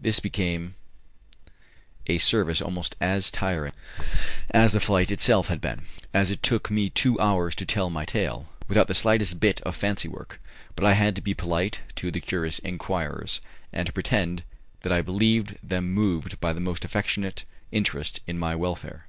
This 0.00 0.20
became 0.20 0.76
a 2.06 2.18
service 2.18 2.62
almost 2.62 2.94
as 3.00 3.28
tiring 3.32 3.72
as 4.52 4.70
the 4.70 4.78
flight 4.78 5.10
itself 5.10 5.48
had 5.48 5.60
been, 5.60 5.82
as 6.14 6.30
it 6.30 6.44
took 6.44 6.70
me 6.70 6.88
two 6.88 7.18
hours 7.20 7.56
to 7.56 7.66
tell 7.66 7.90
my 7.90 8.04
tale, 8.04 8.48
without 8.68 8.86
the 8.86 8.94
slightest 8.94 9.40
bit 9.40 9.60
of 9.62 9.74
fancy 9.74 10.06
work; 10.06 10.40
but 10.76 10.84
I 10.84 10.92
had 10.92 11.16
to 11.16 11.22
be 11.22 11.34
polite 11.34 11.80
to 11.96 12.12
the 12.12 12.20
curious 12.20 12.60
enquirers, 12.60 13.40
and 13.72 13.86
to 13.88 13.92
pretend 13.92 14.44
that 14.82 14.92
I 14.92 15.02
believed 15.02 15.56
them 15.60 15.90
moved 15.92 16.38
by 16.38 16.52
the 16.52 16.60
most 16.60 16.84
affectionate 16.84 17.44
interest 17.72 18.20
in 18.28 18.38
my 18.38 18.54
welfare. 18.54 19.08